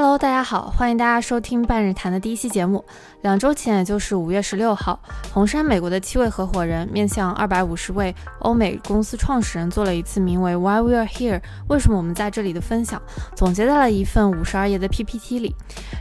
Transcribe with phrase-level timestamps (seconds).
[0.00, 2.84] Hello，大家好，欢迎大家收听半日谈的第一期节目。
[3.22, 5.00] 两周前，也就是五月十六号，
[5.32, 13.02] 红杉美国的七位合伙人面向二百五十位欧美公司创始人做了一次名为 “Why We Are Here”（ 为什么我们在这里）的分享，
[13.34, 15.52] 总结在了一份五十二页的 PPT 里。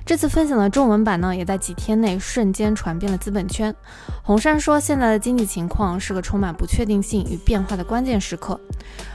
[0.06, 3.74] 这次分享的中文版呢，也在几天内瞬间传遍了资本圈。
[4.22, 8.60] 红杉说，现在的经济情况是个充满不确定性与变化的关键时刻。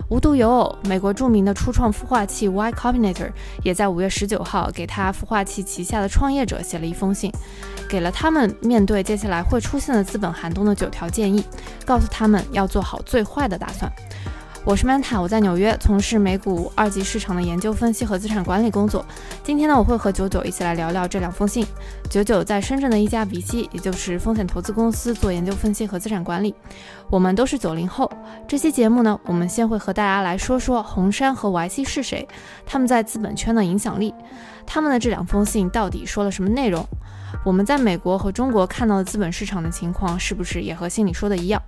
[0.08, 3.30] 无独有偶，美国著名的初创孵化器 Y Combinator
[3.62, 7.30] 也在五月十九号给他孵化器旗下的创业者写了一封信，
[7.88, 11.44] 给了他们面对接下来会出现的资本寒冬的九条建议，
[11.84, 13.90] 告诉他们要做好最坏的打算。
[14.64, 19.04] 我是 Manta，我在纽约从事美股二级市场的研究分析和资产管理工作。
[19.42, 21.66] 今天呢，我会和九九一起来聊聊这两封信。
[22.08, 26.54] 九九在深圳的一家 VC，也就是风险投资公司做研究分析和资产管理。
[27.10, 28.08] 我们都是九零后。
[28.46, 32.28] 这期节目呢，我们先会和大家来说说红杉和 YC 是谁，
[32.64, 34.14] 他们在资本圈的影响力，
[34.64, 36.86] 他们的这两封信到底说了什么内容？
[37.44, 41.60] 我们在美国和中国看到的资本市场的情况，是不是也和信里说的一样？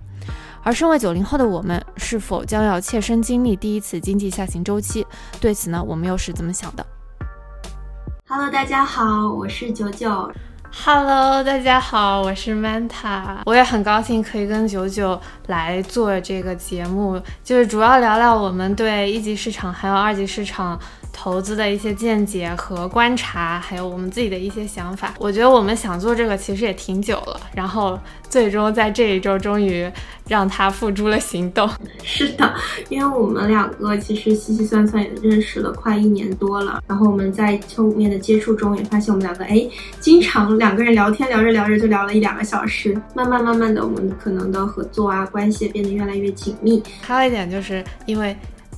[0.65, 5.05] 而身为九零后的我们，是否将要切身经历第一次经济下行周期？
[5.39, 6.83] 对此呢，我们又是怎么想的
[8.27, 10.27] ？Hello，大家好，我是九九。
[10.83, 13.37] Hello，大家好，我是 Manta。
[13.45, 20.77] 我也很高兴可以跟九九来做这个节目，就是主要聊聊我们对一级市场还有二级市场。
[21.17, 25.13] 投资的一些见解和观察，还有我们自己的一些想法。
[25.17, 27.97] 我觉得我们想做这个其实也挺久了，然后
[28.29, 29.89] 最终在这一周终于
[30.27, 31.67] 让它付诸了行动。
[32.03, 32.53] 是的，
[32.89, 39.65] 因为我们两个其实细细算算也认识了快一年多了，然后我们在后面的接触中也发现我们两个哎，
[40.01, 46.83] 经常两个人聊天聊着聊着就聊了一两个小时，慢慢慢慢的我们可能的合作啊关系变得越来越紧密。
[47.01, 48.35] 还有一点就是因为。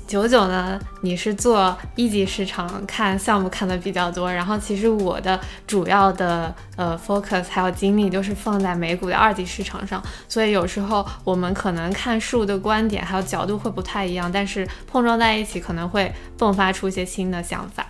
[0.08, 0.80] 九九呢？
[1.02, 17.86] 你是做一级市场看项目看的比较多，然后其实我的主要的呃 focus 还有精力都是放在美股的二级市场上，所以有时候我们可能看数的观点还有角度会不太一样，但是碰撞在一起可能会迸发出一些新的想法。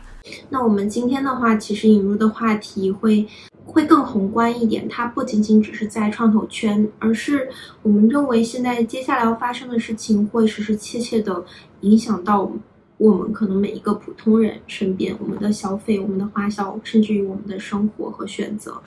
[0.50, 3.28] 那我们今天的话，其实引入的话题会。
[3.68, 7.50] 会更宏观一点，它不仅仅只是在创投圈，而是
[7.84, 11.44] 我们认为现在接下来要发生的事情会实实切切的
[11.82, 12.50] 影响到
[12.98, 18.82] 我们可能每一个普通人身边，我们的消费、我们的花销，甚至于我们的生活和选择。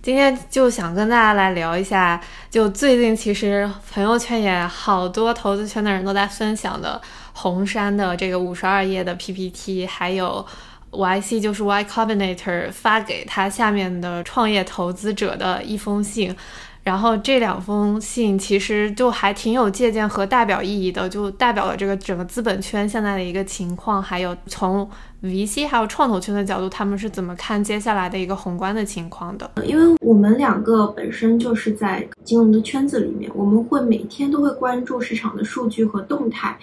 [0.00, 2.20] 今天就想跟大家来聊一下，
[2.50, 7.00] 就最近其实朋友圈也好多投资圈的人都在分享的
[7.34, 10.44] 红杉的这个五十二页的 PPT，还有。
[10.92, 16.34] YC 就是 Y Combinator 发给他下面的创业投资者的一封信，
[16.82, 24.88] 然后这两封信其实就还挺有借鉴和代表意义的，就代表了这个整个资本圈现在的一个情况，还有从
[25.22, 29.50] VC 还有创投圈的角度，他们是怎么看接下来的一个宏观的情况的？
[29.64, 36.58] 因为我们两个本身就是在金融的圈子里面，我们会每天都会关注市场的数据和动态。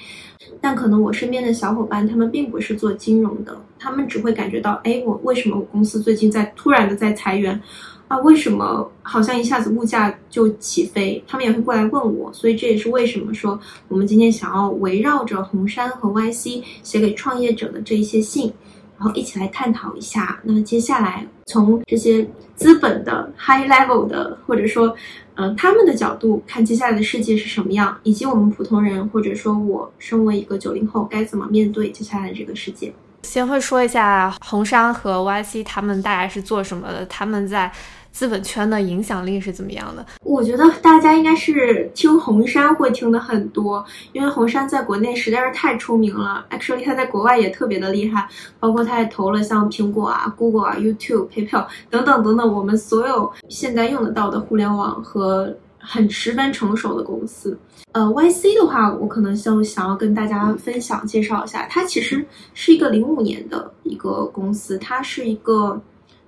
[0.61, 7.59] 但可能我身边的小伙伴，他们并不是做金融的，他们只会感觉到，哎，我为什么我公司最近在突然的在裁员，
[8.07, 11.23] 啊，为什么好像一下子物价就起飞？
[11.25, 18.53] 他们也会过来问我，所以这也是为什么说我们今天想要围绕着红杉和 YC 写给创业者的这一些信。
[18.97, 24.93] 然后一起来探讨一下，那接下来从这些资本的 high level 的，或者说，
[25.35, 32.93] 嗯，他们的角度看接下来的世界是什么样，以及我们普通人，或者说我身为一个九零后，该怎么面对接下来这个世界。
[33.23, 37.71] 先会说一下红杉和 YC 他们大概是做什么的，他们在。
[38.11, 40.03] 资本圈的影响力是怎么样的？
[40.23, 46.43] 我觉得大家应该是听红杉会听的很多，因为红杉在国内实在是太出名了。
[46.49, 48.27] Actually，他在国外也特别的厉害，
[48.59, 55.55] 包括他也投了像苹果啊、Google 啊、YouTube、PayPal 等等等等，我们所有现在用得到的互联网和
[55.91, 57.57] 很十分成熟的公司。
[57.93, 62.23] 呃，YC 的话，我可能就想要跟大家分享介绍一下，它其实
[62.53, 65.81] 是一个零五年的一个公司，它是一个。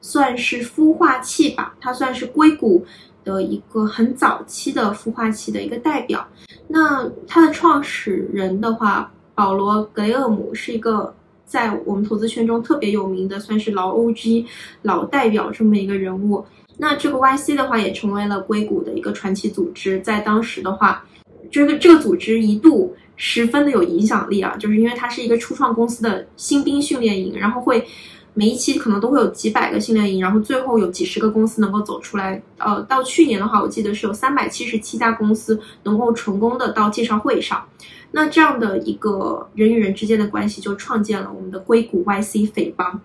[0.03, 2.83] 算是孵化器吧，它算是硅谷
[3.23, 6.27] 的一个很早期的孵化器的一个代表。
[6.67, 11.13] 那它的创始人的话，保罗·格雷厄姆是一个
[11.45, 14.47] 在我们投资圈中特别有名的，算是老 OG、
[14.81, 16.43] 老代表这么一个人物。
[16.81, 19.99] 那这个 YC 的话，也成为了硅谷的一个传奇组织。
[19.99, 21.05] 在当时的话，
[21.51, 27.85] 这个这个组织一度十分的有影响力啊，就是因为它是一个初创公司的新兵训练营，然后会。
[28.33, 32.41] 每一期可能都会有几百个训练营，然后最后有几十个公司能够走出来。
[32.59, 37.61] 呃，到去年的话，我记得是有三百七十七家公司能够成功的到介绍会上。
[38.09, 43.01] 那这样的一个人与人之间的关系，就创建了我们的硅谷 YC 匪帮。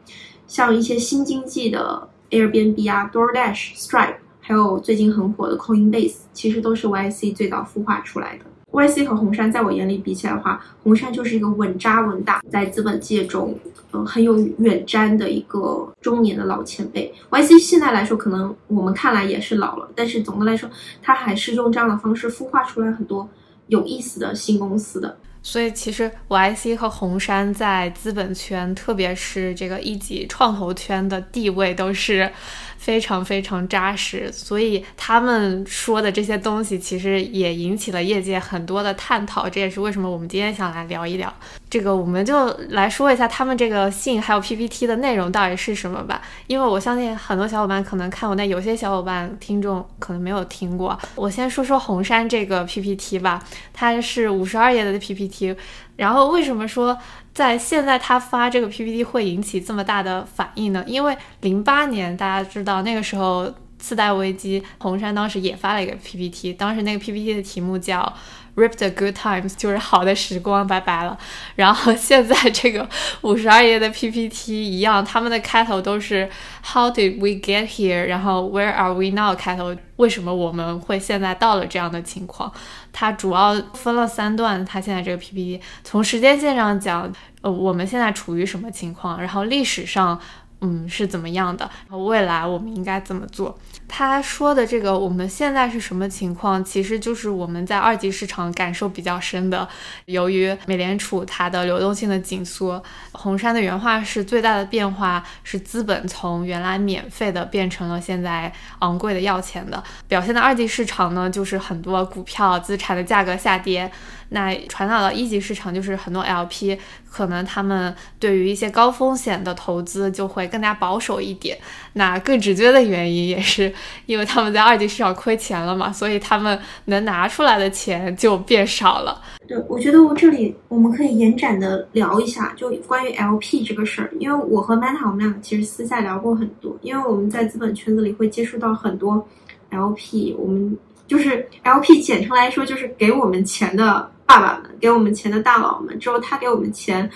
[0.46, 8.44] 像一些新经济的 Airbnb 啊、DoorDash、Stripe，还有最近很火的 Coinbase，其实都是 YC 最早孵化出来的。
[8.72, 13.58] YC 和红杉在我眼里比起来的话，红杉就是一个稳扎稳打，在资本界中，
[13.92, 17.10] 嗯，很有远瞻的一个中年的老前辈。
[17.30, 20.68] YC 现在来说，可能我们看来也是老了，但是总的来说，
[21.00, 23.26] 他还是用这样的方式孵化出来很多
[23.68, 25.16] 有意思的新公司的。
[25.48, 32.32] 所以，其实 YC 和红杉在资本圈，特别是这个一级创投圈的地位都是。
[32.78, 39.48] 非常非常扎实，所以他们说的这些东西其实也引起了业界很多的探讨。
[39.48, 41.32] 这也是为什么我们今天想来聊一聊
[41.68, 41.94] 这个。
[41.96, 46.20] 我们就来说一下他们这个信还有 PPT 的内容到底是什么吧。
[46.46, 50.98] 因为我相信很多小伙伴可能看过，但有些小伙伴听众可能没有听过。
[51.14, 53.42] 我先说说红杉这个 PPT 吧，
[53.72, 55.56] 它是五十二页的 PPT。
[55.96, 56.96] 然后为什么说？
[57.36, 60.82] 在现在他发这个 PPT 会引起这么大的反应呢？
[60.86, 68.10] 因为零八年大家知道那个时候次贷危机，红杉当时也发了一个 PPT，当时那个 PPT 的题目叫。
[68.56, 71.16] Rip the good times 就是好的时光，拜拜了。
[71.54, 72.88] 然后现在这个
[73.20, 76.28] 五十二页的 PPT 一样，他们的开头都是
[76.64, 78.06] How did we get here？
[78.06, 79.34] 然后 Where are we now？
[79.36, 82.50] 开头为什么我们会现在到了这样的情况？
[82.92, 84.64] 它主要分了三段。
[84.64, 87.12] 它现在这个 PPT 从时间线上讲，
[87.42, 89.20] 呃，我们现在处于什么情况？
[89.20, 90.18] 然后历史上。
[90.62, 91.70] 嗯，是怎么样的？
[91.86, 93.56] 然后未来我们应该怎么做？
[93.88, 96.62] 他说的这个，我们现在是什么情况？
[96.64, 99.66] 其实就是我们在二级市场感受比较深的。
[100.06, 109.82] 由于美联储它的流动性的紧缩，红杉的原话是最大的变化是资本从原来免费的变成了现在昂贵的要钱的。
[110.08, 113.90] 表现的二级市场呢，就是很多股票资产的价格下跌。
[114.30, 116.76] 那传导到一级市场，就是很多 LP
[117.10, 121.56] 可能他们对于一些高风险的投资就会更加保守一点。
[121.92, 123.72] 那更直接的原因也是
[124.06, 129.22] 因为他们在二级市场亏钱了嘛，所以他们能拿出来的钱就变少了。
[129.46, 139.24] 对，我觉得我这里我们可以延展的聊一下，就关于 LP 这个事儿，因为我和 Meta 我们俩其实私下聊过很多，因为我们在资本圈子里会接触到很多
[139.70, 140.76] LP，我们
[141.06, 144.10] 就是 LP 简称来说就是给我们钱的。
[144.26, 147.08] 爸爸们给我们钱的大佬们，之后他给我们钱，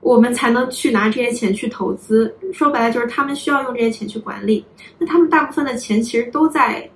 [0.00, 2.34] 我们才能去拿这些钱去投资。
[2.52, 4.64] 说白了就是他们需要用这些钱去管理。
[4.98, 6.88] 那他们大部分的钱其实都在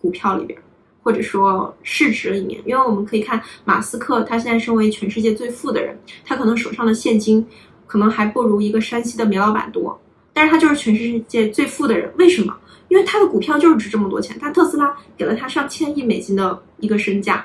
[0.00, 0.58] 股票里边，
[1.02, 2.60] 或者说市值里面。
[2.64, 7.46] 因为我们可以看马斯克，他现在身为全世界最富的人，他可能手上的现金
[7.86, 10.00] 可能还不如一个山西的煤老板多，
[10.32, 12.10] 但是他就是全世界最富的人。
[12.16, 12.56] 为什么？
[12.88, 14.38] 因为他的股票就是值这么多钱。
[14.38, 17.44] 他特斯拉给了他上千亿美金的一个身价。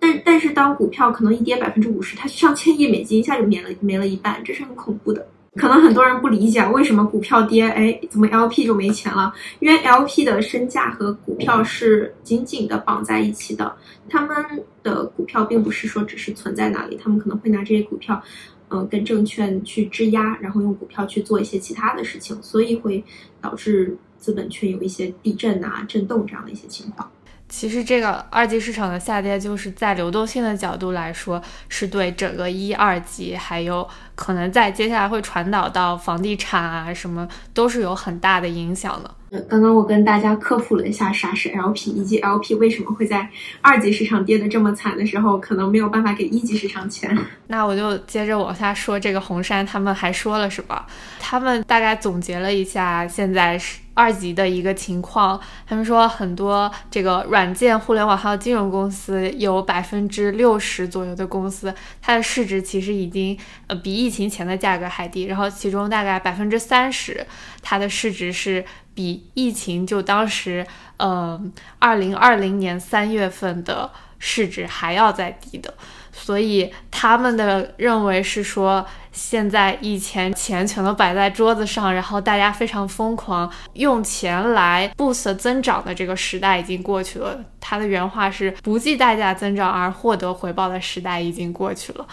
[0.00, 5.26] 但但是当股票可能一跌百分之五十，它上千亿美金一下就没了没了一半，这是很恐怖的。
[5.56, 9.32] 可能很多人不理解为什么股票跌，哎，怎么 LP 就没钱了？
[9.58, 13.74] 因为 LP 的身价和股票是紧紧的绑在一起的，
[14.08, 14.36] 他们
[14.84, 18.22] 的股票并不是说只是存在那里，他们可能会拿这些股票，
[18.68, 23.02] 嗯，跟证券去质押，然后用股票去做一些其他的事情，所以会
[23.40, 27.10] 导致资本圈有一些地震啊、震动这样的一些情况。
[27.48, 39.10] 其实这个二级市场的下跌，就是在流动性的角度来说，是对整个一二级，还有可能在接下来会传导到房地产啊什么，都是有很大的影响的。
[39.46, 43.28] 刚刚我跟大家科普了一下啥是 LP，以及 LP 为什么会在
[43.60, 47.14] 二级市场跌得这么惨的时候，可能没有办法给一级市场钱。
[47.46, 50.82] 那我就接着往下说，这个红杉他们还说了什么？
[51.18, 55.40] 他们大概总结了一下现在是二级的一个情况。
[55.66, 63.36] 他们说很多这个软件、互联网还有金融公司，有百分之六十左右的公司，它的市值其实已经
[63.66, 65.24] 呃比疫情前的价格还低。
[65.24, 67.26] 然后其中大概百分之三十，
[67.62, 68.64] 它的市值是。
[68.98, 73.88] 比疫情就当时，嗯，二零二零年三月份的
[74.18, 75.72] 市值还要再低的，
[76.10, 78.84] 所以他们的认为是说，
[79.18, 87.36] 现在以前钱全都摆在桌子上，然后大家非常疯狂用钱来 boost 增长的这个时代已经过去了。
[87.58, 92.06] 他的原话是“不计代价增长而获得回报的时代已经过去了”。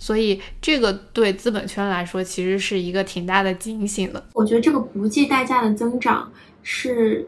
[0.00, 4.26] 所以，这个对资本圈来说，其实是一个挺大的警醒的。
[4.34, 6.28] 我觉得这个不计代价的增长
[6.64, 7.24] 是，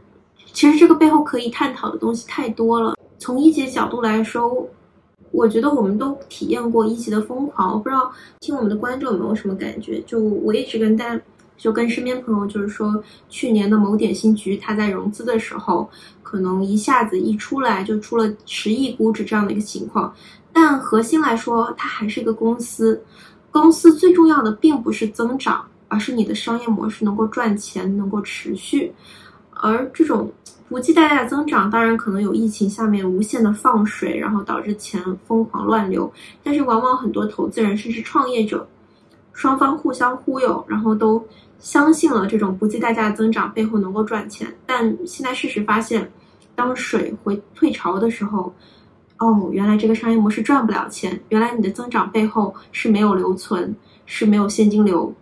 [0.52, 2.94] 其实这个背后可以探讨的东西太多了。
[3.18, 4.68] 从一级角度来说，
[5.30, 7.72] 我觉得我们都体验过一级的疯狂。
[7.72, 8.10] 我不知道
[8.40, 10.00] 听我们的观众有没有什么感觉？
[10.02, 11.22] 就我一直跟大家，
[11.56, 15.88] 就跟身边朋友就是说，去年的某点心局，它在融资的时候，
[16.22, 20.12] 可能一下子一出来就出了十亿估值这样的一个情况。
[20.52, 23.00] 但核心来说，它还是一个公司。
[23.52, 28.92] 公司最重要的并不是增长，而是你的商业模式能够赚钱，能够持续。
[29.52, 30.32] 而这种
[30.70, 36.10] 不计代价的增长，当然可能有疫情下面无限的放水，然后导致钱疯狂乱流。
[36.44, 38.64] 但是往往很多投资人甚至创业者，
[39.32, 41.20] 双方互相忽悠，然后都
[41.58, 44.46] 相信了这种不计代价的增长背后能够赚钱。
[44.64, 46.08] 但现在事实发现，
[46.54, 48.54] 当水回退潮的时候，
[49.18, 53.74] 哦，原来这个商业模式赚不了钱，原来你的增长背后是没有留存，
[54.06, 55.12] 是没有现金流。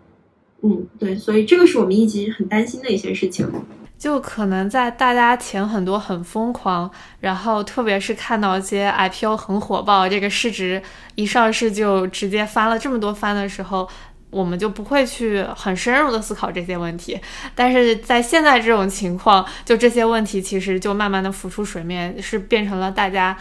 [0.60, 3.50] 嗯，对，所以这个是我们一直很担心的一些事情。
[3.98, 6.88] 就可能在大家钱很多很疯狂，
[7.20, 10.80] 然后特别是看到一些 IPO 很火爆，这个市值
[11.16, 13.88] 一上市就直接翻了这么多番的时候，
[14.30, 17.20] 我们就不会去很深入的思考这些问题。
[17.56, 23.36] 但是在现在这种情况，就这些问题其实就慢慢的浮出水面，是变成了大家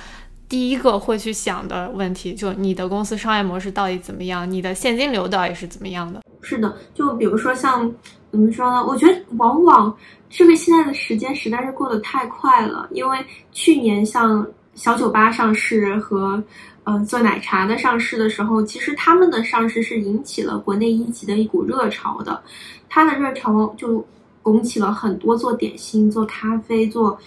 [0.49, 2.33] 第一个会去想的问题。
[2.33, 4.49] 就你的公司商业模式到底怎么样？
[4.49, 6.19] 你的现金流到底是怎么样的？
[6.41, 7.91] 是的，就比如说像
[8.31, 8.83] 怎么说呢？
[8.83, 9.95] 我觉得往往。
[10.29, 13.17] 是不是现在的时间实在是过得太快了，因为
[13.51, 16.43] 去年像小酒吧上市和，
[16.83, 22.43] 呃做奶茶的上市的时候，其实他们的上市是引起了国内一级的一股热潮的，
[22.89, 24.05] 它的热潮就
[24.43, 27.17] 拱起了很多做点心、做咖啡、做，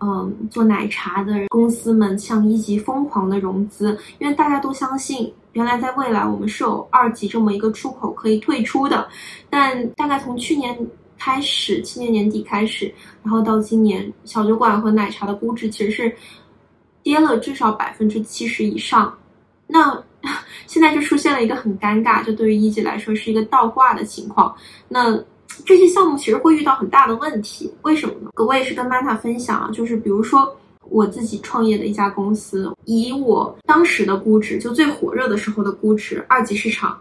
[0.00, 9.06] 嗯做奶茶的公司们向一级疯狂的融资，因为大家都相信原来在未来我们是有二级这么一个出口可以退出的，
[9.50, 10.74] 但大概从去年。
[11.18, 12.92] 开始，去年年底开始，
[13.22, 16.14] 然后到今年，小酒馆和奶茶的估值其实是
[17.02, 19.16] 跌了至少百分之七十以上。
[19.66, 20.02] 那
[20.66, 24.54] 现在就出现了一个很尴尬，就对于一级来说是一个倒挂的情况。
[24.88, 25.16] 那
[25.64, 28.30] 这些项目其实会遇到很大的问题，为什么呢？
[28.36, 30.54] 我也是跟 Mata 分享啊，就是比如说
[30.88, 36.98] 我自己创业的一家公司，以我当时的估值，就最火热的时候的估值，二级市场。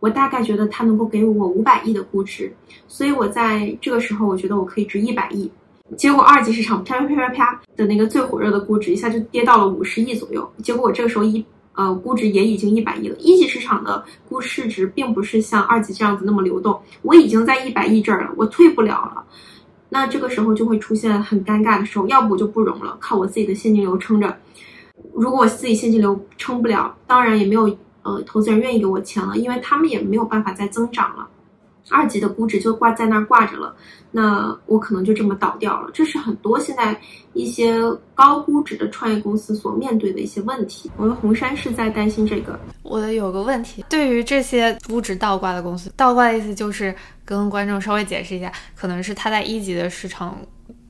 [0.00, 2.52] 我大概觉得它能够给我五百亿的估值，
[2.88, 5.48] 所以我在这个时候我觉得我可以值一百亿。
[5.96, 10.50] 结果二级市场啪啪啪啪啪的那个最火热的估值一下就跌到了五十亿左右。
[10.62, 13.16] 结果我这个时候一呃估值也已经一百亿了。
[13.18, 19.24] 一级市场的估市值并不是像二级这样子那么流动，我已经在一百亿这儿了，我退不了了。
[19.88, 24.34] 那这个时候就会出现很尴尬的时候，要不我就不融了，靠我自己的现金流撑着。
[25.12, 27.76] 如果我自己现金流撑不了，当然也没有。
[28.02, 31.28] 呃，投资人愿意给我钱了，因为他们也没有办法再增长了，
[31.90, 33.74] 二级的估值就挂在那儿挂着了，
[34.10, 35.90] 那我可能就这么倒掉了。
[35.92, 36.98] 这是很多现在
[37.32, 37.80] 一些
[38.14, 40.90] 高估值的创业公司所面对的一些问题。
[40.96, 42.58] 我们红杉是在担心这个。
[42.82, 50.38] 我有个问题，对于这些估值倒挂的公司，倒挂的意思就是跟观众稍微解释一下，可能是它在一级的市场。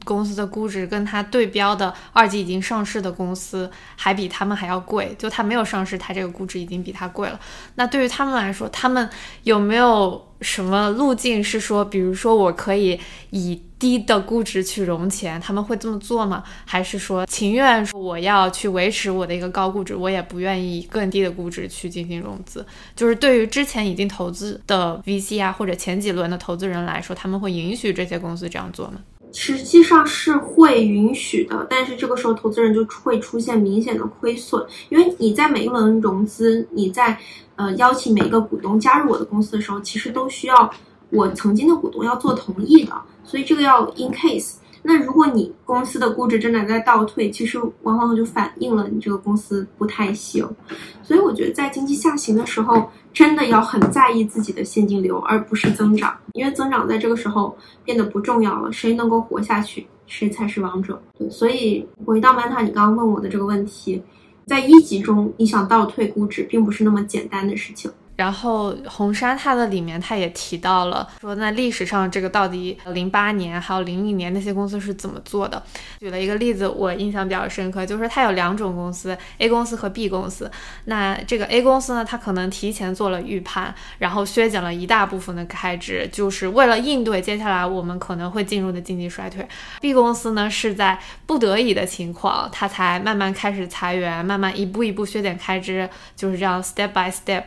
[0.05, 7.39] 公司的估值跟它对标的二级已经上市的公司还比他们还要贵，就它没有上市，它这个估值已经比它贵了。
[7.75, 9.09] 那对于他们来说，他们
[9.43, 12.99] 有没有什么路径是说，比如说我可以
[13.31, 16.43] 以低的估值去融钱，他们会这么做吗？
[16.67, 22.65] 还是说情愿说我要去维持我的一个高估值，我也不愿意以更低的估值去进行融资？
[22.97, 29.01] 就是对于之前已经投资的 VC 啊，或者前几轮的投资人来说，他们会允许这些公司这样做吗？
[29.33, 37.19] 实际上是会允许的，但是这个时候投资人就会出现明显的亏损，因为你在每一轮融资，你在
[37.57, 40.71] 呃邀请每一个股东加入我的公司的时候，其实都需要
[41.11, 42.93] 我曾经的股东要做同意的，
[43.25, 44.55] 所以这个要 in case。
[44.83, 50.49] 那如果你公司的估值真的在倒退，其实往往就反映了你这个公司不太行。
[51.03, 58.73] 所以我觉得在经济下行的时候，真的要很在意自己的现金流，而不是增长，因为增长在这个时候变得不重要了。
[58.73, 61.01] 谁能够活下去，谁才是王者。
[61.19, 64.03] 对，所以回到曼塔，你刚刚问我的这个问题，
[64.47, 67.91] 在一级中，你想倒退估值，并不是那么简单的事情。
[68.21, 75.63] 然后红杉它的里面，它也提到了说，那历史上这个到底零八年还有零一年那些公司是怎么做的？
[75.99, 80.51] 举了一个例子，我印象比较深刻，就是它有两种公司，A 公司和 B 公司。
[80.85, 89.49] 那这个 A 公司呢，它可能提前做了预判，然后削减了一大部分的开支，就是为了应对接下来我们可能会进入的经济衰退。
[89.81, 97.45] B 公司呢，是在不得已的情况，它才慢慢开始裁员，慢慢一步一步削减开支，就是这样 step by step。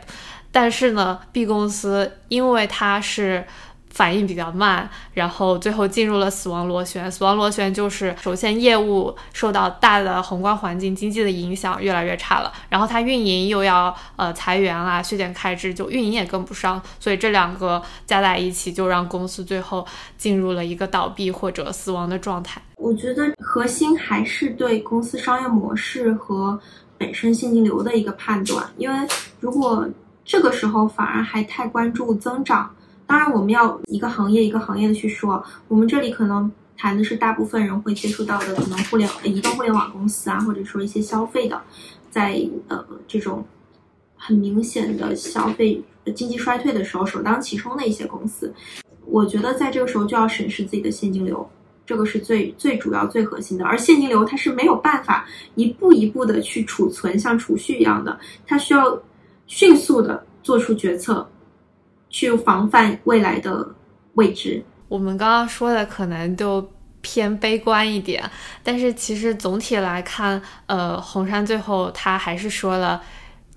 [0.53, 3.43] 但是呢，B 公司因为它是
[3.89, 7.12] 反应比较慢，然后最后进入了死亡螺旋。
[7.12, 12.51] 死亡螺旋就是首先业务受到大的宏观环境经济的影响，越来越差了。
[12.69, 16.81] 然后它运营又要呃裁员啊，削减开支，就运营也跟不上。
[17.00, 19.86] 所以这两个加在一起，就让公司最后
[20.17, 22.62] 进入了一个倒闭或者死亡的状态。
[22.77, 26.60] 我觉得核心还是对公司商业模式和
[26.98, 29.07] 本身现金流的一个判断，因为
[29.39, 29.88] 如果
[30.25, 32.73] 这个时候反而还太关注增长，
[33.05, 35.43] 当然，我们要一个行业一个行业的去说。
[35.67, 41.61] 我们这里可能谈的是大部分人会接触到的，可能互联移动互联网公司啊，或者说一些消费的，
[42.09, 43.45] 在呃这种
[44.15, 45.81] 很明显的消费
[46.15, 48.53] 经济衰退的时候首当其冲的一些公司。
[49.05, 51.47] 我觉得在这个时候就要审视自己的现金流，
[51.85, 53.65] 这个是最最主要、最核心的。
[53.65, 58.97] 而现金流它是没有办法一步一步的去储存，像储蓄一样的，它需要
[59.47, 61.27] 迅速的做出决策。
[62.15, 63.67] 去防范未来的
[64.13, 64.63] 未知。
[64.88, 66.63] 我们刚刚说的可能就
[67.01, 68.23] 偏悲观一点，
[68.62, 73.01] 但是其实总体来看，呃，红杉最后他还是说了。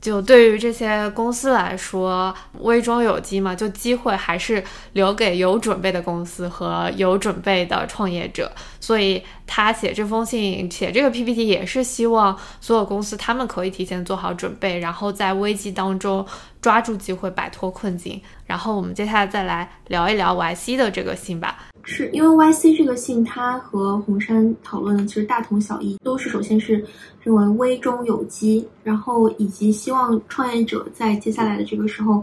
[0.07, 8.53] 就对于这些公司来说，危中有机嘛，就机会还是留给有准备的公司和有准备的创业者。
[8.79, 16.25] 所以他写这封信、写这个 PPT 也是希望所有公司他们可以提前做好准备，然后在危机当中
[16.67, 18.21] 抓住机会，摆脱困境。
[18.45, 21.69] 然后我们接下来再来聊一聊 YC 的这个信吧。
[21.85, 26.85] 是因为 YC 这个信，它和红杉讨论的其实大同小异，都是首先是
[27.23, 32.21] 认为危中有机，然后以及希望创业者在接下来的这个时候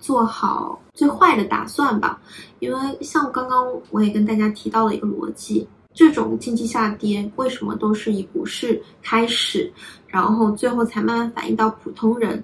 [0.00, 2.18] 做好最坏的打算吧。
[2.60, 9.70] 因为像刚刚我也跟大家提到了一个逻辑，这种经济下跌为什么都是以股市开始，
[10.06, 12.42] 然后最后才慢慢反映到普通人？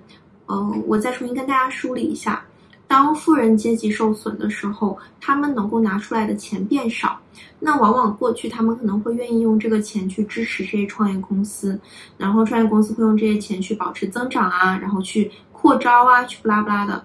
[0.48, 2.42] 嗯，我再重新跟大家梳理一下。
[2.86, 7.20] 当富人阶级受损的时候，他们能够拿出来的钱变少，
[7.60, 11.78] 那往往过去他们可能会愿意用这个钱去支持这些创业公司，
[12.16, 17.04] 然后创业公司会用这些钱去保持增长啊，然后去扩招啊，去不拉不拉的。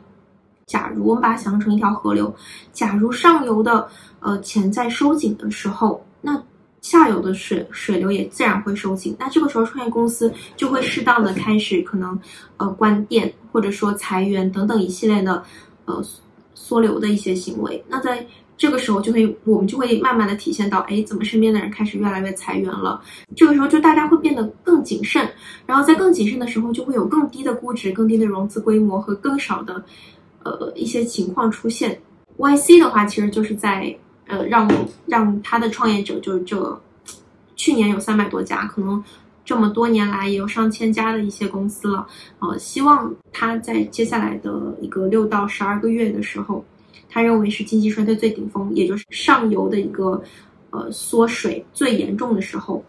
[0.65, 2.33] 假如我们把它想象成一条河流，
[2.71, 3.85] 假如上游的
[4.21, 6.41] 呃钱在收紧的时候，那
[6.83, 12.17] 下游的水水流也自然会收紧，那这个时候创业公司就会适当的开始可能
[12.57, 15.43] 呃关店或者说裁员等等一系列的。
[15.85, 16.01] 呃，
[16.55, 18.25] 缩流的一些行为，那在
[18.55, 23.01] 这个时候就会，我们就会慢慢的体现到，哎，怎么身边的人开始越来越裁员了？
[23.35, 25.29] 这个时候就大家会变得更谨慎，
[25.65, 29.83] 然后在更谨慎的时候，就会有更低的估值、更低的融资规模和更少的，
[30.43, 31.99] 呃，一些情况出现。
[32.37, 33.93] YC 的话，其实就是在
[34.27, 34.69] 呃，让
[35.05, 36.81] 让他的创业者，就是这
[37.55, 39.03] 去年有三百多家，可能。
[39.45, 42.07] 这么多年来，也有上千家的一些公司了，
[42.39, 46.63] 呃，希望他在接下来的一个六到十二个月的时候，
[47.09, 50.23] 他认为是经济衰退最顶峰，也就是上游的一个
[50.69, 52.81] 呃缩水最严重的时候，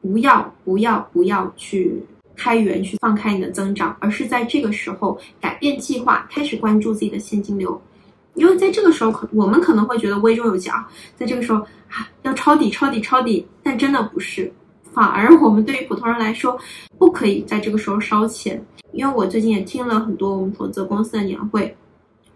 [0.00, 2.02] 不要不要不要去
[2.34, 7.78] 开源去放开你的增长，而是在这个时候改变计划，开始关注自己的现金流，
[8.36, 14.52] 因为在这个时候可我们可能会觉得危中有机啊，在这个时候啊要抄底抄底抄底，但真的不是。
[14.92, 16.58] 反而我们对于普通人来说，
[16.96, 21.76] 不可以在这个时候烧钱，因为我最近也听了很多我们投资公司的年会，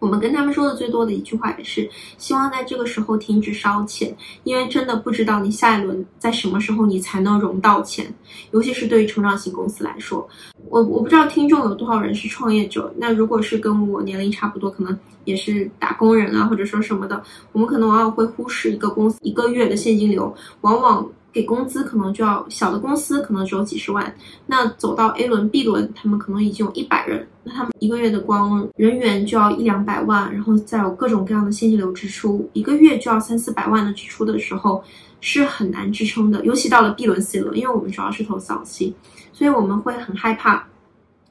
[0.01, 8.13] 我们跟他们说的最多的一句话也是希望在这个时候停止烧钱，因为真的不知道你下一轮在什么时候你才能融到钱，
[8.51, 10.29] 尤其是对于成长型公司来说，
[10.69, 21.07] 我我不知道听众有多少人是创业者，那如果是跟我年龄差不多，可能也是打工人啊，或者说什么的，我们可能往往会忽视一个公司一个月的现金流，往往。
[21.33, 24.13] 给工资可能就要小的公司可能只有几十万，
[24.47, 34.83] 那走到 A 轮、B 轮，他们可能已经有一百人，那他们一个月的光人员就要一两百万，然后再有各种各样的现金流支出，一个月就要三四百万的支出的时候，
[35.21, 36.45] 是很难支撑的。
[36.45, 38.93] 尤其到了 B 轮、C 轮，因为我们主要是投早期，
[39.33, 40.67] 所以我们会很害怕，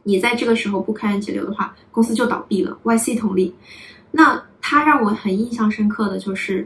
[0.04, 2.78] 你在这个时候不开源节流的话，公司就倒闭了。
[2.84, 3.54] YC 同理，
[4.12, 6.66] 那他让我很印象深刻的就是。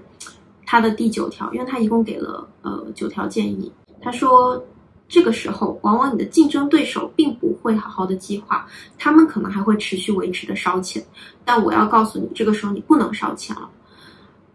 [0.74, 3.72] 他的第九条，因为他一共给了呃九条建议。
[4.02, 4.60] 他说，
[5.08, 8.66] 这个时候往往你的竞争对手并不会好好的计划，
[8.98, 11.06] 他们可能还会持续维持的烧钱。
[11.46, 13.70] 但我要告诉你，这个时候你不能烧钱了。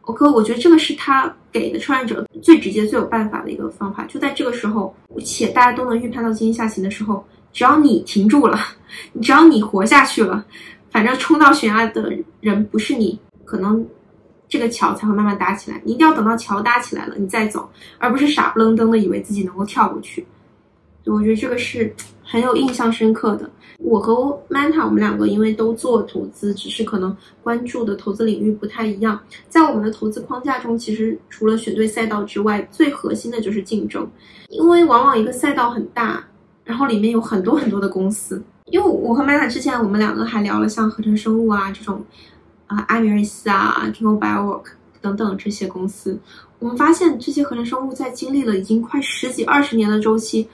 [0.01, 4.05] OK，我觉得这个是他给的创业者最直接、最有办法的一个方法。
[4.07, 4.93] 就在这个时候，
[5.25, 8.59] 且大家都能预判到经济下行的时候，只要你停住了，
[9.23, 10.45] 只要你活下去了，
[10.91, 13.87] 反正冲到悬崖的人不是你，可能。
[14.49, 20.27] 这个桥才会慢慢搭起来，你一定要等到桥搭起来了，你再走，而不是傻不愣登的以为自己能够跳过去。
[21.05, 23.49] 我觉得这个是很有印象深刻的。
[23.79, 29.19] 我和 Manta 我们两个因为都做投资，只是可能关注的投资领域不太一样。
[29.49, 34.07] 在我们的投资框架中，其实除了选对赛道之外，最核心的就是竞争。
[34.49, 36.23] 因为往往一个赛道很大，
[36.65, 38.43] 然后里面有很多很多的公司。
[38.67, 42.05] 因为我和 Manta 之前我们两个还聊了像合成生物啊这种。
[42.69, 44.65] 啊，艾米瑞斯啊 k i n g Biowork
[45.01, 46.19] 等等这些公司，
[46.61, 50.49] 我们发现这些合成生物在经历了已经快十几二十年的周期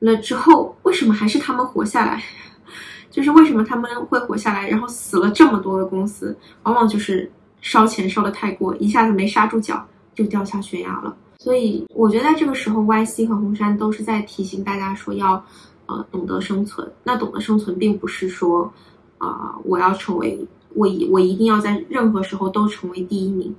[0.00, 2.22] 了之后，为什么还是他们活下来？
[3.10, 7.30] 就是为什么他们会活下来，然后死了这么多的公司，往往就是
[7.60, 11.14] 烧钱烧的太过，一下子没刹住脚就掉下悬崖了。
[11.38, 15.44] 所以我觉得在这个时候，YC 和红杉都是在提醒大家说要，
[15.86, 16.90] 呃，懂得生存。
[17.04, 18.72] 那懂得生存，并不是说，
[19.18, 20.38] 啊，我要成为
[20.74, 23.54] 我一我一定要在任何时候都成为第一名。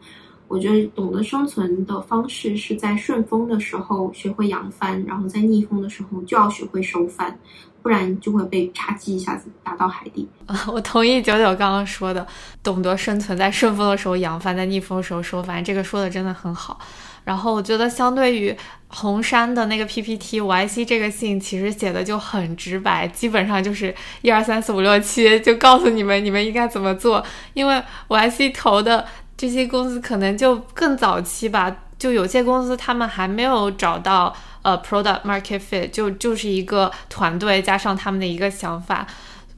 [0.50, 7.36] 我觉得懂得生存的方式是在顺风的时候学会扬帆，然后在逆风的时候就要学会收帆，
[7.82, 10.28] 不然就会被啪叽一下子打到海底。
[10.46, 12.28] 啊， 我同意九九刚刚说的，
[12.62, 16.80] 懂得生存，在顺风的时候扬帆，在逆风的时候收帆，这个说的真的很好。
[17.26, 18.56] 然后我觉得，相对于
[18.88, 27.24] 红杉的那个 PPT，YC 这个信其实写的就很直白，基本上就是一二三四五六七，就告诉你们你们应该怎么做。
[27.54, 29.06] 因为 YC 投的
[29.38, 39.08] 这些公司可能就更早期吧，就有些公司他们还没有找到呃 product market fit，就就是一个团队加上他们的一个想法。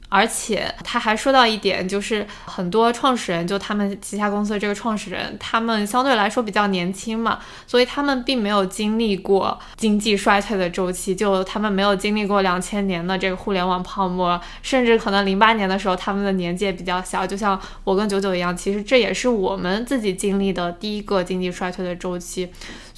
[0.08, 22.48] 而且他还说到一点，就是很多创始人，就他们旗下公司的这个创始人，他们相对来说比较年轻嘛，所以他们并没有经历过经济衰退的周期，就他们没有经历过两千年的这个互联网泡沫，甚至可能零八年的时候，他们的年纪也比较小，就像我跟九九一样，其实这也是我们自己经历的第一个经济衰退的周期。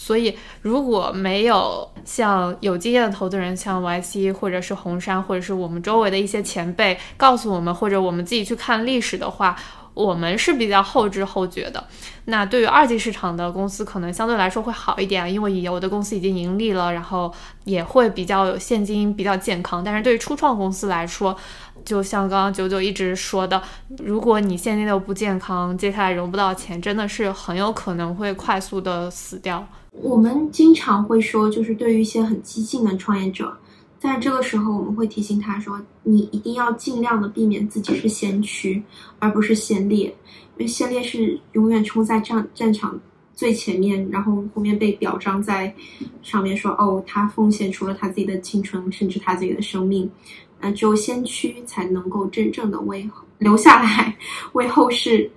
[0.08, 9.54] 所以，如果没有像有经验的投资人，像 YC 或者是红杉，或者是我们周围的一些前辈告诉我们，或者我们自己去看历史的话，
[9.92, 11.84] 我们是比较后知后觉的。
[12.24, 17.30] 那对于二级市场的公司，可能相对来说会好一点，因为有的公司已经盈利了，然后
[17.64, 19.84] 也会比较有现金，比较健康。
[19.84, 21.36] 但是对于初创公司来说，
[21.84, 23.62] 就像刚刚九九一直说的，
[23.98, 29.66] 如果你现金流不健康，接下来融不到钱，真的是很有可能会快速的死掉。
[29.92, 33.56] 我们经常会说，就是对于一些很激进的创业者，
[33.98, 38.82] 在这个时候，我们会提醒他说：“你一定要尽量的避免自己是先驱，
[39.18, 40.04] 而不是先烈，
[40.56, 43.00] 因为先烈是永远冲在战战场
[43.34, 45.74] 最前面，然后后面被表彰在
[46.22, 50.08] 上面说哦，他奉献出了他自己的青春，甚至他自己的生命。
[50.60, 54.16] 那只有先驱才能够真正的为留下来，
[54.52, 55.30] 为后世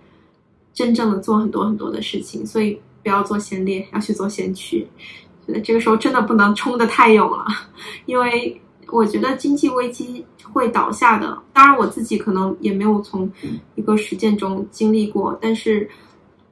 [0.73, 2.45] 真正的做很多很多的事情。
[2.45, 4.87] 所以。”不要做先烈，要去做先驱。
[5.47, 7.47] 觉得这个时候真的不能冲得太勇了，
[8.05, 11.35] 因为我觉得经济危机会倒下的。
[11.51, 13.27] 当然，我自己可能也没有从
[13.73, 15.89] 一个实践中经历过，但是，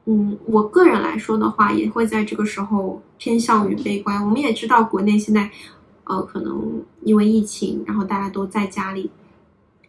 [0.06, 4.20] 嗯，我个人来说的话，也会在这个时候偏向于悲观。
[4.26, 5.48] 我们也知道，国内现在，
[6.10, 9.10] 呃，可能因为疫情，然后大家都在家里，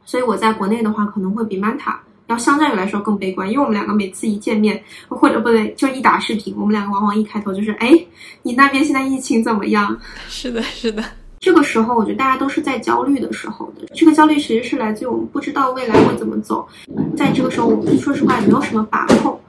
[0.04, 1.96] 所以我在国内的话，可能会比 Manta。
[2.26, 7.90] 要相对于来说更悲观，因为我们两个每次一见面，或者不对，就一打视频，我们两个往往一开头就是：“哎，
[8.42, 11.02] 你那边现在疫情怎么样？” 是的，是的。
[11.40, 13.86] 这个时候，我觉得大家都是在焦虑的时候的。
[13.94, 16.68] 这个焦虑其实是来自于我们不知道未来会怎么走。
[17.16, 19.40] 在这个时候，我们说实话也没有什么把控。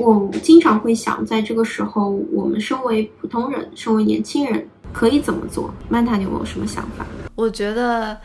[0.00, 7.06] 我经常会想，在这个时候，我们身为普通人，身为年轻人，可以怎么做？Manta，你有没有什么想法？
[7.34, 8.16] 我觉得。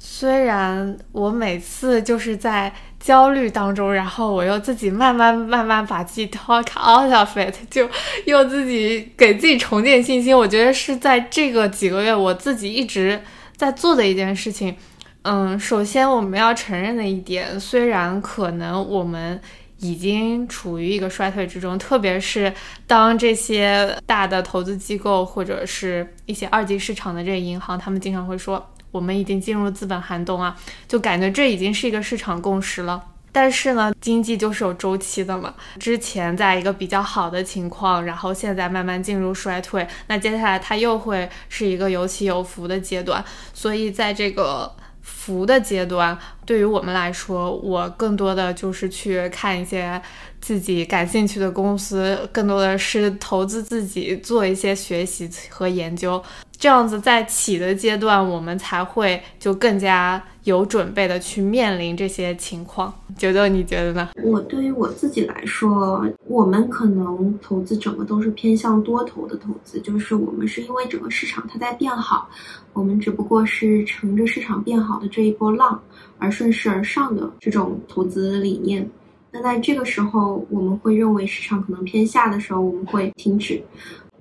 [0.00, 7.90] 虽然我每次就是在焦虑当中，然后我又自己慢慢慢慢把自己 talk out of it，就
[8.24, 10.36] 又自己给自己重建信心。
[10.38, 13.20] 我觉得是在这个几个月，我自己一直
[13.56, 14.76] 在做的一件事情。
[15.22, 19.40] 嗯，首先我们要承认的一点，虽然可能我们
[19.78, 22.52] 已经处于一个衰退之中，特别是
[22.86, 28.70] 当这些大的投资机构或者是一些二级市场的这些银行，他们经常会说。
[28.90, 30.56] 我们已经进入资本寒冬啊，
[30.88, 33.04] 就感觉这已经是一个市场共识了。
[33.30, 35.54] 但是呢，经济就是有周期的嘛。
[35.78, 43.22] 之前在一个比较好的情况，然后现在慢慢进入衰退，那接下来它又会是一个有起有伏的阶段。
[43.52, 44.74] 所以在这个
[45.08, 50.00] 服的阶段，对于我们来说，我更多的就是去看一些
[50.40, 56.22] 自己感兴趣的公司，更多的是投资自己，做一些学习和研究。
[56.58, 62.92] 这样子在起的阶段，我们才会就更加有准备的去面临这些情况。
[63.18, 64.08] 九九，你觉得呢？
[64.24, 72.30] 我对于我自己来说，我们可能投资整个都是偏向多头的投资，就是我们是因为整个市场它在变好，
[72.72, 75.78] 我们只不过是乘着市场变好的这一波浪
[76.18, 78.88] 而顺势而上的这种投资理念。
[79.30, 83.62] 那在这个时候，我们会认为市场可能偏下的时候，我们会停止。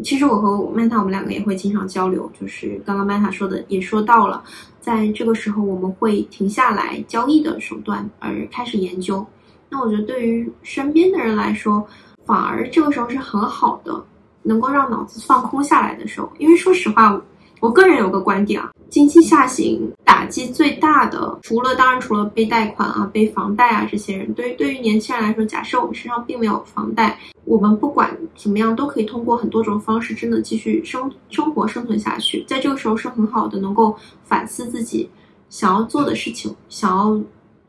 [0.03, 4.43] 其实我和 Manta 我们两个也会经常交流，就是刚刚 Manta 说的也说到了，
[4.87, 9.25] 在这个时候我们会停下来交易的手段，而开始研究。
[9.67, 11.85] 那我觉得对于身边的人来说，
[12.25, 14.01] 反而这个时候是很好的，
[14.43, 16.31] 能够让脑子放空下来的时候。
[16.39, 17.21] 因为说实话，
[17.59, 32.43] 我个人有个观点啊，经济下行打击最大的，除了当然除了背贷款啊、背房贷啊这些人，对于对于年轻人来说，假设我们身上并没有房贷，我们不管怎么样都可以通过很多种方式，真的继续生生活生存下去。
[32.47, 35.09] 在这个时候是很好的，能够反思自己
[35.49, 37.19] 想要做的事情，想要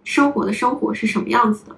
[0.05, 1.74] 生活的生活是什么样子的。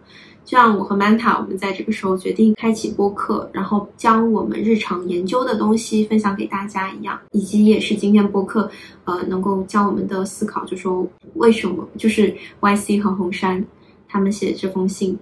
[0.51, 8.69] 就像我和 Manta，我们在这个时候决定开启播客，然后将我们日常研究的东西分享给大家一样，以及也是今天播客，
[9.05, 13.65] 呃，能够将我们的思考，就说为什么就是 YC 和红杉
[14.09, 15.17] 他们写这封信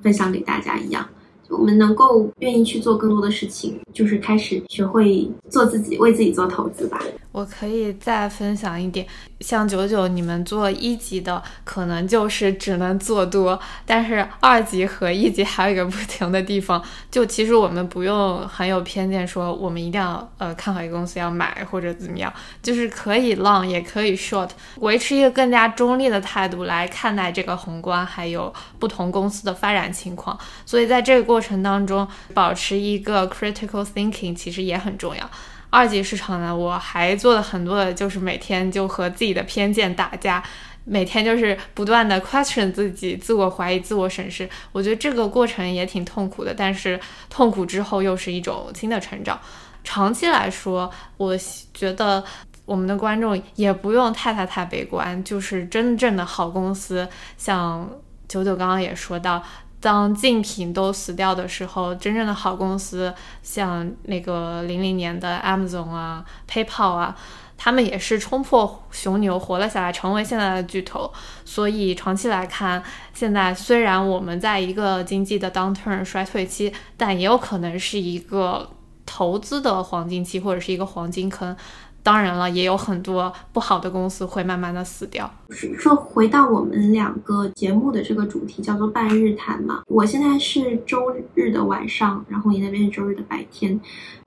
[0.00, 1.08] 分享给大家一样。
[1.52, 6.98] 我们能够愿意去做更多的事情，就是开始学会做自己，为自己做投资吧。
[7.30, 9.06] 我可以再分享一点，
[9.40, 22.30] 像九九你们做一级的，可能就是只能做多，但是二级和一级还有一个不同的地方，就其实我们不用很有偏见，说我们一定要呃看好一个公司要买或者怎么样，
[22.62, 30.38] 就是可以 long 也可以 short，维持一个更加中立的态度来看待这个宏观还有不同公司的发展情况。
[30.66, 35.30] 所以在这个过程当中，保持一个 critical thinking 其实也很重要。
[35.68, 40.42] 二级市场呢，我还做了很多的，就是每天就和自己的偏见打架，
[40.84, 44.46] 每天就是不断的 question 自己，自我怀疑，自我审视。
[44.72, 47.00] 我觉得这个过程也挺痛苦的，但是
[47.30, 49.40] 痛苦之后又是一种新的成长。
[49.82, 51.34] 长期来说，我
[51.72, 52.22] 觉得
[52.66, 57.90] 我们的观众也不用太太太悲观，就是真正的好公司，像
[58.28, 59.42] 九九刚刚也说到。
[59.82, 67.16] 当竞品都死掉的时候，真正的好公司，像那个零零年的 Amazon 啊、PayPal 啊，
[67.58, 71.12] 他们也是冲破熊牛活了下来，成为现在的巨头。
[71.44, 72.80] 所以长期来看，
[73.12, 78.70] 现在虽然我们在一个经济的 downturn 衰退期，但也有可能是一个
[79.04, 81.56] 投资的黄金期，或者是一个黄金坑。
[82.04, 85.32] 当然了，也有很多不好的公司会慢慢的死掉。
[85.50, 89.82] 说回到我们两个节目的这个主题，叫做半日谈嘛。
[89.86, 93.80] 我现在是周日的晚上，然后你那边是周日的白天。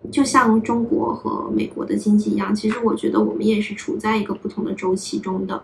[0.09, 5.61] 就像中国和美国的经济一样，其实我觉得我们也是处在一个不同的周期中的。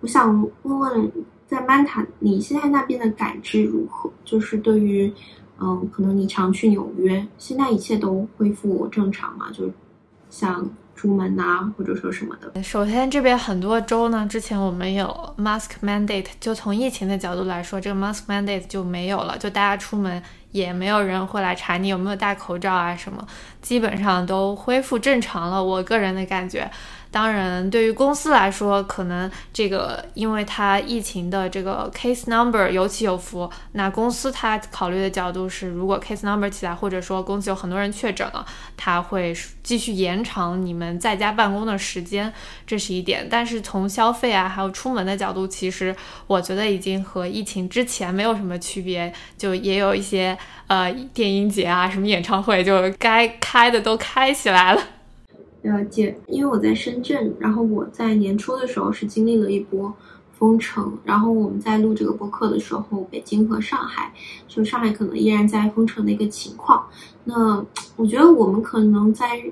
[0.00, 1.12] 我想问问，
[1.46, 4.12] 在曼塔，你现在那边的感知如何？
[4.22, 5.10] 就是对于，
[5.58, 9.46] 嗯，可能你常去纽约，现在一切都恢复正常吗？
[9.50, 9.70] 就
[10.28, 10.68] 像。
[10.94, 12.62] 出门呐，或者说什么的。
[12.62, 23.26] 首先，这边很多州呢，之前我们有 mask mandate，就从疫情的角度来说，这个 mask mandate 就没有了，就大家出门也没有人会来查你有没有戴口罩啊什么，
[23.60, 25.62] 基本上都恢复正常了。
[25.62, 26.70] 我个人的感觉。
[27.14, 38.44] 当然，对于公司来说，可能这个因为它疫情的这个 case number 有起有伏，那公司它考虑的角度是，如果 case number 起来，或者说公司有很多人确诊了，
[38.76, 42.32] 它会继续延长你们在家办公的时间，
[42.66, 43.28] 这是一点。
[43.30, 45.94] 但是从消费啊，还有出门的角度，其实
[46.26, 54.82] 我觉得已经和疫情之前没有什么区别，就也有一些呃电音节啊，什么演唱会，就该开的都开起来了。
[55.64, 59.90] 了解，因为我在深圳，然后我在年初的时候是经历了一波
[60.38, 64.12] 封城，然后我们在录这个播客的时候，北京和上海，
[64.46, 66.84] 就上海可能依然在封城的一个情况。
[67.24, 67.64] 那
[67.96, 69.42] 我觉得我们可能在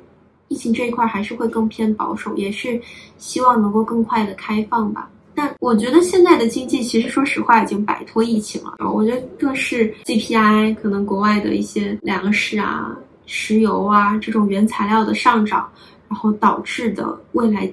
[0.48, 2.78] 疫情这一块还是会更偏保守，也是
[3.16, 5.08] 希望能够更快的开放吧。
[5.34, 12.94] 但我觉得现在的经济其实说实话已经摆脱疫情了，我觉得更是 CPI，可能国外的一些粮食啊、
[13.24, 15.66] 石油啊这种原材料的上涨。
[16.12, 17.72] 然后导致的未来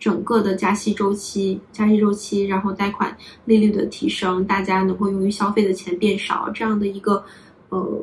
[0.00, 7.22] 整个的加息周期，加息周期，然后贷款利率的提升，大家能够用于消费的钱变少，这样的一个
[7.68, 8.02] 呃，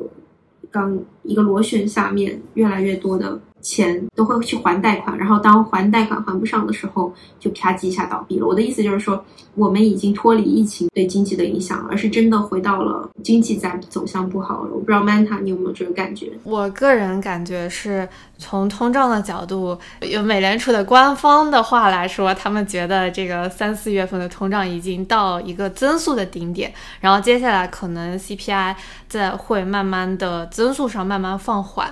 [0.70, 3.38] 刚一个螺旋下面，越来越多的。
[3.64, 8.46] 钱都会去还贷款，然后当还贷款还不上的时候，就啪叽一下倒闭了。
[8.46, 9.24] 我的意思就是说，
[9.54, 14.70] 我们已经脱离疫情对经济的影响，而是真的回到了经济在走向不好了。
[14.74, 16.30] 我不知道 Manta 你有没有这个感觉？
[16.44, 28.76] 我个人感觉是从通胀的角度，用美联储的官方的话来说，他们觉得这个三四月份的通胀已经到一个增速的顶点，然后接下来可能 CPI
[29.08, 31.90] 在会慢慢的增速上慢慢放缓。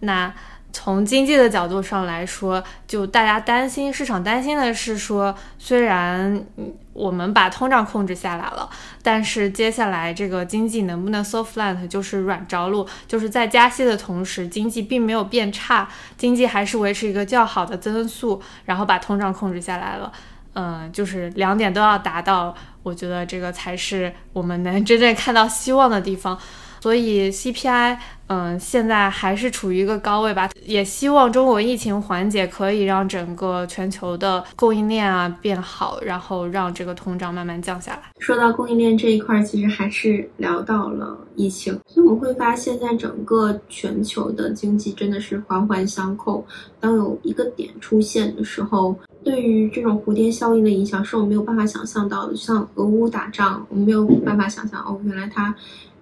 [0.00, 0.30] 那
[0.74, 6.44] 从经济的角度上来说，就大家担心，市场担心的是说，虽然
[6.92, 8.68] 我们把通胀控制下来了，
[9.00, 20.12] 但是接下来这个经济能不能 soft land，就是软着陆，就是在加息的同时，经济并没有变差，经济还是维持一个较好的增速，然后把通胀控制下来了。
[20.54, 26.36] 嗯，就是两点都要达到，我觉得这个才是我们能真正看到希望的地方。
[26.84, 27.96] 所以 CPI。
[28.26, 38.00] 嗯，现在还是处于一个高位吧，也希望中国疫情缓解，可以让整个全球的供应链啊变好，然后让这个通胀慢慢降下来。
[38.20, 46.46] 说到供应链这一块，其实还是聊到了疫情，所以我会发现，在整个全球的经济真的是环环相扣。
[46.80, 52.34] 当有一个点出现的时候，对于这种蝴蝶效应的影响，是我没有办法想象到的。
[52.34, 55.54] 像俄乌打仗，我们没有办法想象，哦，原来它。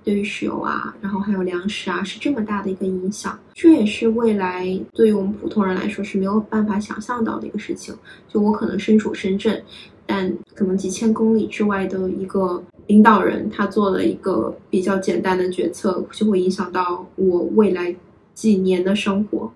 [0.05, 7.95] 对于石油啊，然后还有粮食啊，是这么大的一个影响，这也是未来对于我们普通人来说是没有办法想象到的一个事情。
[8.29, 9.62] 就我可能身处深圳，
[10.07, 17.95] 但可能几千公里之外的一个领导人，他做了一个比较简单的决策，就会影响到我未来
[18.35, 19.53] 几年的生活。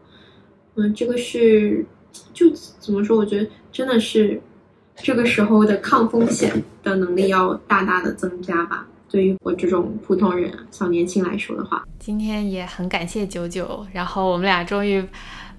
[0.77, 1.85] 嗯，这个是
[2.33, 3.17] 就怎么说？
[3.17, 4.41] 我觉得真的是
[4.97, 8.87] 这个时候的抗风险的能力要大大的增加吧。
[9.11, 15.03] 对于我这种普通人、小年轻来说的话，今天也很感谢九九，然后我们俩终于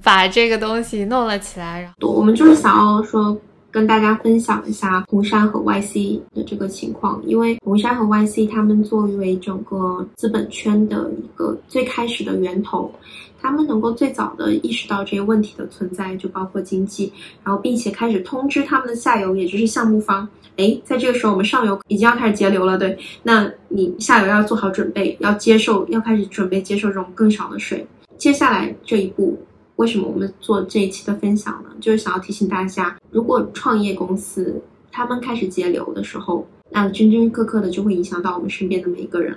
[0.03, 1.81] 把这个东西弄了起来。
[1.81, 3.37] 然后我们就是想要说
[3.77, 12.91] 跟大家分享一下红杉和 YC 的这个情况，因为红杉和 YC 他们作为整个资本圈的一个最开始的源头。
[13.39, 17.13] 他们能够最早的意识到这些问题的存在，就包括经济，
[17.43, 27.85] 然后并且开始通知他们的下游，也就是项目方，哎，在这个时候我们上游已经要开始节流了，对，那你下游要做好准备，要接受，要开始准备接受这种更少的水。
[28.17, 29.37] 接下来这一步，
[29.77, 31.69] 为什么我们做这一期的分享呢？
[31.79, 34.61] 就是想要提醒大家，如果创业公司
[34.91, 39.35] 他们开始节流的时候，那真真刻刻的就会影响到我们身边的每一个人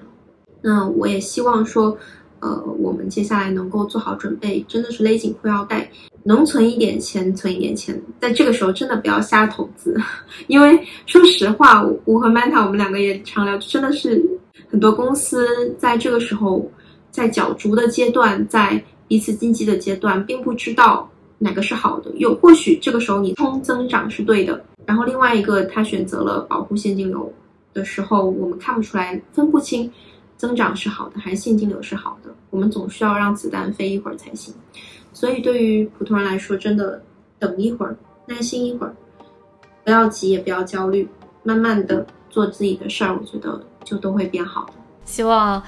[0.61, 1.97] 那我也希望说。
[2.43, 5.87] 呃，我们接下来能够做好准备，真的是勒紧裤腰带，
[6.23, 8.01] 能存一点钱，存一点钱。
[8.19, 9.95] 在这个时候，真的不要瞎投资，
[10.49, 14.27] 因为说实话，我和 Manta 我们两个也常聊，真的是
[14.71, 16.67] 很多公司在这个时候，
[17.11, 22.13] 在角逐的阶段，在彼此竞技的阶段，并不知道哪个是好的。
[22.15, 27.33] 有或许这个时候你冲增长是对的，然后另外一个他选择了保护现金流
[27.75, 29.91] 的时候，我们看不出来，分不清。
[30.37, 32.33] 增长是好的，还是现金流是好的？
[32.51, 34.55] 我们总需要让子弹飞一会儿才行。
[35.13, 37.03] 所以，对于普通人来说，真的
[37.39, 37.95] 等一会儿，
[38.27, 38.95] 耐心一会儿，
[39.85, 41.07] 不要急，也不要焦虑，
[41.43, 44.73] 慢慢的做自己的事儿，我觉得就都会变好的。
[45.05, 45.63] 希望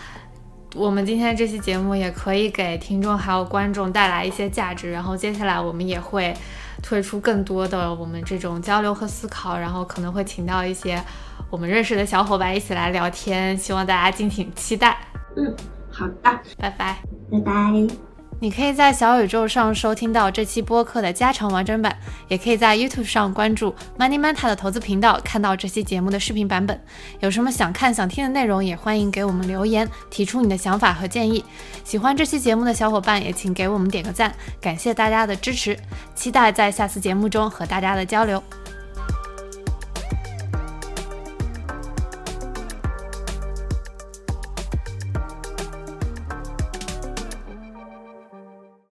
[0.75, 4.91] 我们今天这期节目也可以给听众还有观众带来一些价值。
[4.91, 6.35] 然后，接下来我们也会
[6.83, 11.03] 推出更多的我们这种交流和思考，然后可能会请到一些。
[11.51, 14.97] 我们认识的小伙伴一起来聊天，希望大家敬请期待。
[15.37, 15.55] 嗯，
[15.91, 16.97] 好的，拜拜，
[17.31, 18.12] 拜拜。
[18.43, 26.83] 你可以在小宇宙上收听到这期播客的加长完整版，也可以在 YouTube 上关注 Money Manta 的投资频道，看到这期节目的视频版本。
[27.21, 31.45] 有什么想看、想听的内容，也欢迎给我们留言，提出你的想法和建议。
[31.85, 35.79] 喜欢这期节目的小伙伴，也请给我们点个赞，感谢大家的支持，
[36.17, 38.43] 期待在下次节目中和大家的交流。